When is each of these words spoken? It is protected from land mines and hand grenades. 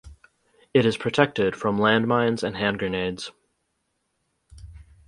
It 0.73 0.83
is 0.83 0.97
protected 0.97 1.55
from 1.55 1.77
land 1.77 2.07
mines 2.07 2.41
and 2.41 2.57
hand 2.57 2.79
grenades. 2.79 3.29